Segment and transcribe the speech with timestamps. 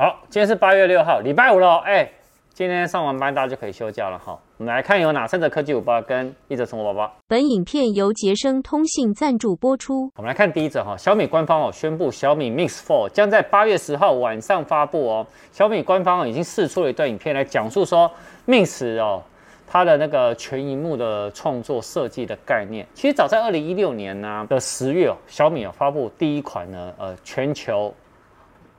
[0.00, 1.78] 好，今天是八月六号，礼拜五喽。
[1.84, 2.12] 哎、欸，
[2.54, 4.38] 今天上完班大家就可以休假了哈。
[4.56, 7.12] 我们来看有哪三则科技午报跟一则生活报报。
[7.26, 10.08] 本影片由杰生通信赞助播出。
[10.14, 15.26] 我们来看第一则哈，小米官方哦宣布小米 Mix Four 将在八月十号晚上发布哦。
[15.50, 18.08] 小米官方已经释出了一段影片来讲述说
[18.46, 19.20] Mix 哦
[19.66, 22.86] 它的那个全荧幕的创作设计的概念。
[22.94, 27.92] 其实早在二零一六年呢的十月哦，小米哦发布第一款呢呃全球。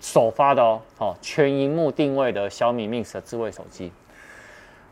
[0.00, 3.92] 首发的哦，哦，全荧幕定位的小米 Mix 的智慧手机。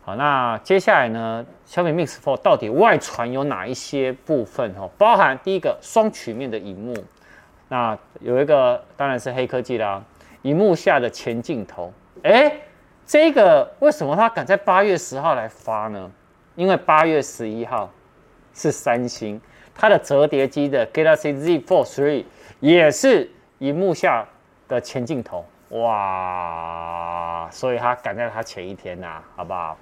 [0.03, 4.73] 好，那接下来呢，小米 Mix Fold 到底外传有哪一些部分？
[4.77, 6.95] 哦，包含第一个双曲面的荧幕，
[7.67, 10.03] 那有一个当然是黑科技啦，
[10.43, 11.91] 荧幕下的前镜头。
[12.23, 12.61] 哎，
[13.05, 16.09] 这个为什么它敢在八月十号来发呢？
[16.55, 17.89] 因为八月十一号
[18.53, 19.39] 是三星
[19.75, 22.25] 它的折叠机的 Galaxy Z Fold 3
[22.59, 24.27] 也是荧幕下。
[24.67, 29.77] 的前镜头哇，所以他赶在他前一天呐、好不好？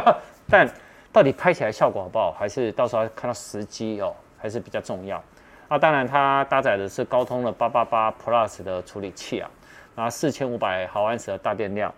[0.50, 0.68] 但
[1.12, 5.22] 到底拍起来效果好不好，还是到时候看到时机哦，还是比较重要。
[5.68, 9.50] 啊，当然它搭载的是高通的八八八 Plus 的处理器啊，
[9.94, 11.94] 然后四千五百毫安时的大电量，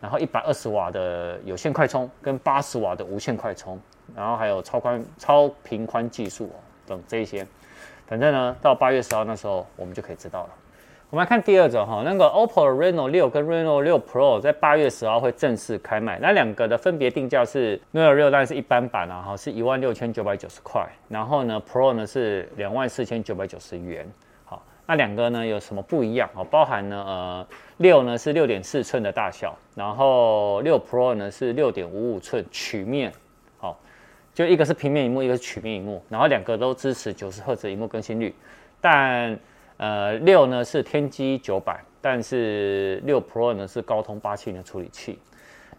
[0.00, 3.80] 然后一百二十瓦的有线快充跟八十瓦的无线快充，
[4.14, 7.46] 然后还有超宽超频宽技术哦等这一些，
[8.06, 10.50] 反正呢，到八月十号那时候我们就可以知道了。
[11.14, 24.04] 我们来看第二种哈，那个 OPPO Reno 六跟 Reno 六 Pro 在八月十号会正式开卖，那两个的分别定价是 Reno 六当然是一般版啊，哈，是一万六千九百九十块，然后呢 Pro 呢是两万四千九百九十元。
[24.44, 26.28] 好，那两个呢有什么不一样？
[26.34, 33.12] 哦，包含呢呃六呢是六点四寸的大小，然后六 Pro 呢是六点五五寸曲面，
[33.58, 33.78] 好，
[34.34, 38.34] 就一个是平面萤幕，一个是曲面萤幕，然后两个都支持九十赫兹萤幕更新率，
[38.80, 39.38] 但
[39.76, 45.18] 呃，六呢是天玑九百，但是六 Pro 呢是高通八七零的处理器。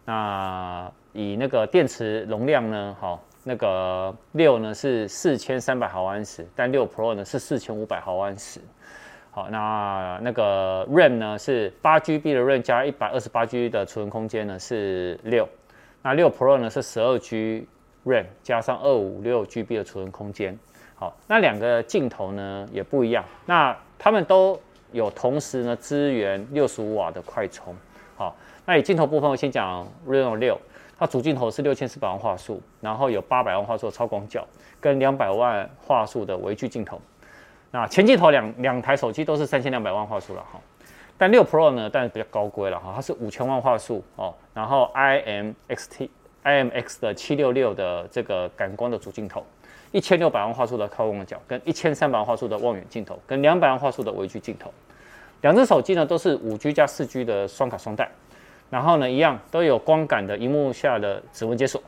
[0.04, 8.60] 那以那个电池容量呢，好，那个六呢是四千三百毫安时，但六 Pro 呢是四千五百毫安时。
[9.32, 15.48] 好，那那个 RAM 呢是八 GB 的 RAM 加一百二十八 G 的储存空间呢是六，
[16.02, 17.68] 那六 Pro 呢是十二 G
[18.06, 20.58] RAM 加上二五六 GB 的储存空间。
[20.96, 23.26] 好，那两个镜头呢也不一样。
[23.46, 24.60] 那他们都
[24.92, 27.76] 有同时呢支援六十五瓦的快充。
[28.16, 28.36] 好，
[28.66, 30.58] 那以镜头部分，我先讲 Reno 六，
[30.98, 34.48] 它主镜头是六千四百万画素，然后有八百万画素超广角
[34.80, 37.02] 跟两百万画素的微距镜头。
[37.72, 40.60] 那前镜头两两台手机都是三千两百万画素了哈，
[41.18, 46.08] 但六 Pro 呢，但是比较高规了哈，它是五千万画素哦，然后 IMXT
[46.46, 49.46] IMX 的七六六的这个感光的主镜头。
[49.96, 54.70] 一千六百万画素的超广角，跟一千三百万画素的望远镜头，跟两百万画素的微距镜头，
[55.40, 58.12] 两只手机呢都是五 G 加四 G 的双卡双待，
[58.70, 61.82] 然后呢一样都有光感的荧幕下的指纹解锁，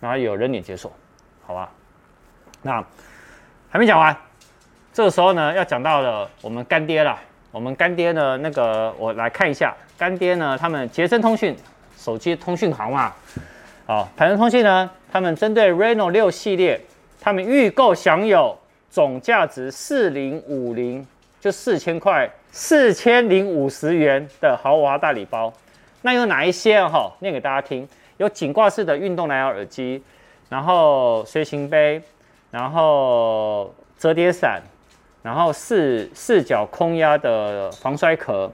[0.00, 0.90] 然后有人脸解锁，
[1.46, 1.70] 好吧？
[2.62, 2.82] 那
[3.68, 4.16] 还没讲完，
[4.94, 7.14] 这个时候呢要讲到了我们干爹了，
[7.50, 11.54] 我们干爹呢那个我来看一下，干爹呢他们杰森通讯
[11.94, 13.12] 手机通讯行嘛，
[13.84, 16.80] 好，台湾通讯呢他们针对 Reno 六系列。
[17.20, 18.56] 他们预购享有
[18.88, 21.06] 总价值四零五零，
[21.38, 25.52] 就四千块，四千零五十元的豪华大礼包。
[26.02, 27.12] 那有哪一些哈？
[27.18, 27.86] 念给大家听：
[28.16, 30.02] 有颈挂式的运动蓝牙耳机，
[30.48, 32.02] 然后随行杯，
[32.50, 34.62] 然后折叠伞，
[35.22, 38.50] 然后四四角空压的防摔壳，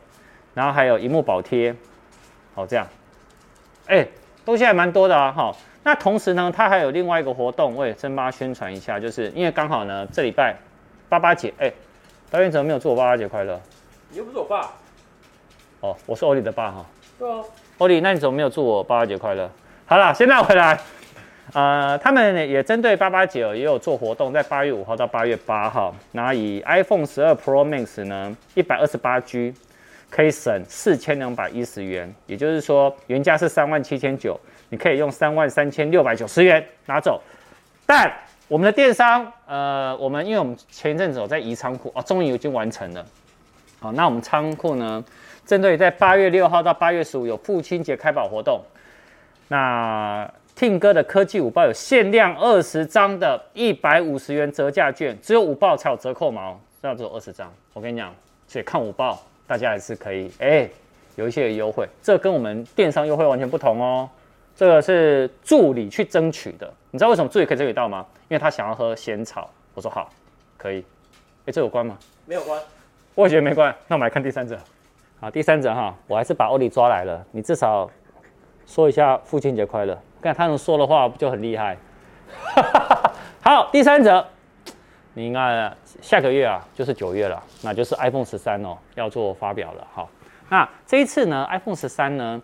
[0.55, 1.73] 然后还有萤幕保贴。
[2.55, 2.85] 好，这样，
[3.87, 4.05] 哎，
[4.45, 5.55] 东西还蛮多的啊，哈。
[5.87, 10.53] 那同时呢，它还有另外一个活动，我也先帮他宣传一下，就是因为刚好呢，这礼拜
[11.09, 11.73] 八八节，哎，
[12.29, 13.61] 导演怎么没有祝我八八节快乐？
[14.11, 14.73] 你又不是我爸。
[15.83, 16.85] 哦，我是欧里的爸哈。
[17.21, 17.39] 对啊。
[17.79, 19.49] 欧里，那你怎么没有祝我八八节快乐？
[19.87, 20.77] 好了，现在回来，
[21.53, 29.55] 呃，他们也针对八八节也有做活动，在八月五号到八月八号，那以 iPhone 十二 Pro Max 呢，一百二十八 G
[30.11, 34.37] 可以省四千两百一十元，也就是说原价是三万七千九。
[34.69, 37.21] 你可以用三万三千六百九十元拿走，
[37.87, 38.13] 但
[38.49, 43.05] 我们的电商，呃，我们因为我们前一阵子我在移仓库啊，终于已经完成了。
[43.81, 45.05] 好，那我们仓库呢，
[45.45, 48.61] 针对在八月六号到八月十五有父亲节开宝活动，
[49.49, 57.53] 那 Tim 哥的科技五报有限量二十张的一百五十元折价券，只有五报才有折扣码，这样只有二十张。
[57.75, 58.15] 我跟你讲，
[58.49, 60.69] 且看五报大家还是可以，哎、
[61.17, 64.09] 有一些优惠，这跟我们电商优惠完全不同哦。
[64.57, 68.07] 这个是助理去争取的，你知道为什么助理可以争取到吗？
[68.29, 69.51] 因为他想要喝仙草。
[69.75, 70.09] 我说好，
[70.57, 70.83] 可以。
[71.45, 71.99] 哎，这有关吗？
[72.25, 72.59] 没有关。
[73.15, 73.75] 我也觉得没关。
[73.87, 74.59] 那我们来看第三者。
[75.21, 77.91] 好，第三者哈，我还是把欧里抓来了，你至少
[78.67, 81.77] 说一下父亲节快乐，看他能说的话不就很厉害？
[83.45, 84.27] 好，第三者，
[85.13, 85.71] 你应该
[86.01, 89.87] 下个月啊，就是九月了，那就是 iPhone 十三哦，要做发表了。
[89.93, 90.09] 好，
[90.49, 92.41] 那这一次呢，iPhone 十三呢，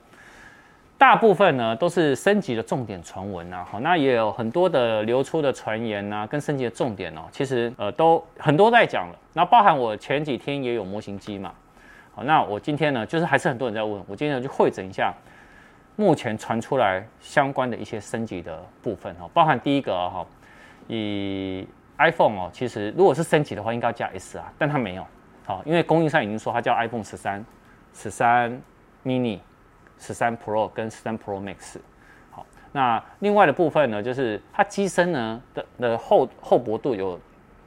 [1.03, 3.67] 大部分呢都是升级的重点传闻呐。
[3.69, 9.19] 好，那也有很多的流出的传言呐，跟升级的重点哦，其实呃都很多在讲了。
[9.33, 11.53] 那包含我前几天也有模型机嘛。
[12.15, 15.13] 好，那我今天呢，就是还是很多人在问我，今天就汇整一下
[15.97, 20.25] 目前传出来相关的一些升级的部分哈，包含第一个哈，
[20.87, 21.67] 以
[21.99, 25.05] iPhone 哦，其实如果是升级的话，应该要加 S 啊，但它没有，
[25.45, 27.45] 好，因为供应商已经说它叫 iPhone 十三、
[27.93, 28.63] 十三
[29.05, 29.41] mini、
[30.03, 31.79] 十三 Pro 跟十三 Pro Max。
[32.31, 37.19] 好，那另外的部分呢，就是它机身呢的的厚厚薄度有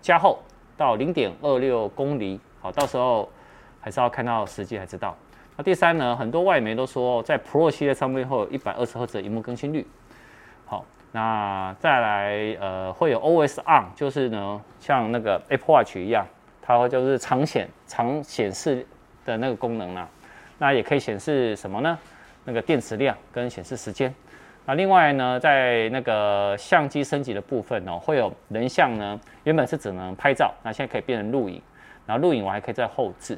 [0.02, 0.38] 加厚
[0.78, 3.28] 到零点二六公厘，好，到时候。
[3.86, 5.16] 还是要看到实际才知道。
[5.56, 9.86] 那第三呢，很多外媒都说在 Pro 系列上面会有一百二十赫兹的荧幕更新率。
[10.66, 16.26] 好，那再来呃会有 OS on，就是呢像那个 Apple Watch 一样，
[16.64, 18.84] 它会就是长显长显示
[19.24, 20.10] 的那个功能啊。
[20.58, 21.96] 那也可以显示什么呢？
[22.45, 24.13] 那个电池量跟显示时间。
[24.65, 31.62] 那另外呢，在那个相机升级的部分呢，会有人像呢，原本是只能拍照，那现在可以变成录影，
[32.07, 33.38] 然后录影我还可以再后置。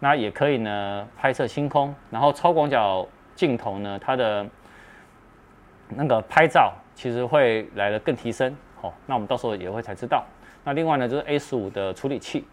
[0.00, 4.44] 那也可以呢，拍摄星空，然后超广角镜头呢，它的
[5.88, 10.24] 那个拍照其实会来得更提升，好，那我们到时候也会才知道。
[10.64, 12.44] 那另外呢，就是 A 十五的处理器，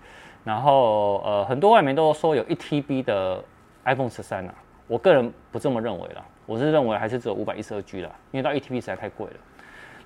[0.44, 3.44] 然后呃，很多外媒都说有一 TB 的
[3.86, 4.54] iPhone 十三啊，
[4.92, 9.34] 我个人不这么认为啦，我是认为还是只有五百一十二 G 啦，因为到一 TB 实在太贵了。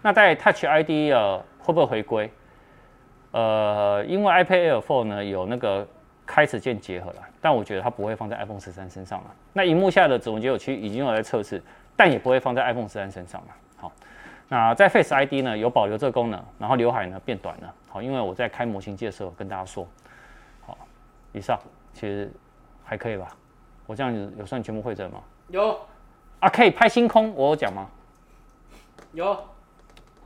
[0.04, 2.32] 那在 Touch ID 呃会不会回归？
[3.32, 5.88] 呃，因为 iPad Air 4呢有那个。
[6.28, 9.36] 开始键结合了，但我觉得它不会放在 iPhone 十三身上了。
[9.54, 11.62] 那荧幕下的指纹解锁器已经有在测试，
[11.96, 13.48] 但也不会放在 iPhone 十三身上了。
[13.78, 13.92] 好，
[14.48, 17.72] 那在 Face ID 呢有保留这个功能，然后刘海呢变短了。
[17.88, 19.88] 好，因为我在开模型机的时候跟大家说，
[20.66, 20.76] 好，
[21.32, 21.60] 以上
[21.94, 22.32] 其实
[22.84, 23.28] 还可以吧？
[23.86, 25.22] 我这样子有算全部会诊吗？
[25.50, 25.80] 有。
[26.40, 27.90] 啊，可以拍星空，我有讲吗？
[29.14, 29.38] 有。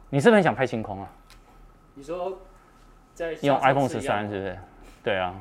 [0.10, 1.10] 你是不是很想拍星空啊？
[1.94, 2.40] 你说
[3.14, 4.58] 在用 iPhone 十三是不是？
[5.04, 5.36] 对啊。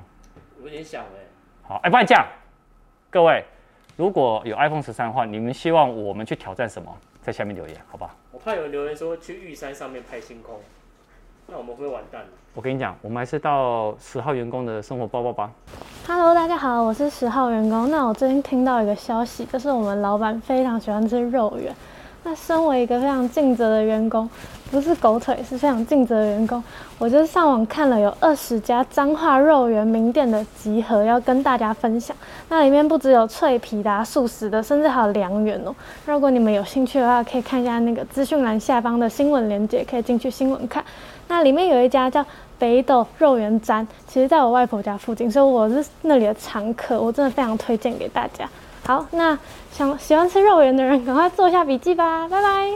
[0.63, 1.27] 有点想哎，
[1.63, 2.27] 好，哎，不然这样，
[3.11, 3.45] 各位，
[3.97, 6.95] 如果有 iPhone 十三的话，你们希望我们去挑战什么？
[7.23, 8.11] 在下面留言，好不好？
[8.33, 10.61] 我怕有人留言说去玉山上面拍星空，
[11.51, 12.21] 那我们会完蛋。
[12.55, 15.51] 我跟你讲，我们还是到十号员工的生活报报吧。
[16.07, 17.91] Hello，大家好，我是十号员工。
[17.91, 21.75] 那我最近听到一个消息，就是我们老板非常喜欢吃肉圆。
[22.23, 24.29] 那身为一个非常尽责的员工，
[24.71, 26.63] 不是狗腿，是非常尽责的员工。
[26.99, 32.15] 我就是上网看了有二十家彰化肉圆名店的集合，要跟大家分享。
[32.51, 35.75] 那里面不只有脆皮的、素食的，甚至还有凉圆哦。
[36.05, 40.85] 如果你们有兴趣的话，可以看一下那个资讯栏下方的新闻链接，可以进去新闻看。
[41.29, 42.25] 那里面有一家叫
[42.59, 48.49] 北斗肉圆沾，其实在我外婆家附近，所以我是那里的常客，我真的非常推荐给大家。
[48.85, 49.39] 好，那
[49.71, 52.71] 想喜欢吃肉圆的人，赶快做一下笔记吧，拜拜。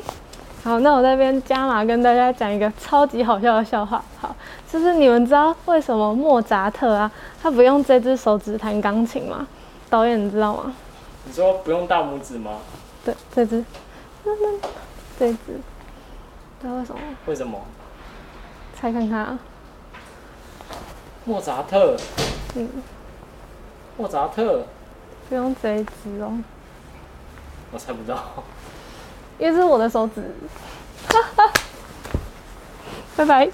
[0.62, 4.04] 好，那我在这边加码跟大家讲一个超级好笑的笑话。
[4.20, 4.36] 好，
[4.70, 7.10] 就是你们知道为什么莫扎特啊，
[7.42, 9.46] 他不用这只手指弹钢琴吗？
[9.90, 10.72] 导演你知道吗？
[11.24, 12.52] 你说不用大拇指吗？
[13.04, 13.64] 对，这只，
[15.18, 15.36] 这只，
[16.60, 17.00] 知道为什么？
[17.26, 17.58] 为什么？
[18.82, 19.38] 猜看看啊。
[21.24, 21.96] 莫扎特。
[22.56, 22.68] 嗯。
[23.96, 24.64] 莫扎特。
[25.28, 26.36] 不用这一只哦，
[27.70, 28.42] 我猜不到，
[29.38, 30.34] 因为是我的手指，
[31.08, 31.52] 哈哈，
[33.16, 33.48] 拜拜。